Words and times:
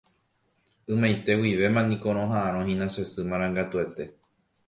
Ymaiteguivémaniko 0.93 2.15
roha'ãrõhína 2.17 2.87
che 2.93 3.05
sy 3.11 3.27
marangatuete 3.29 4.09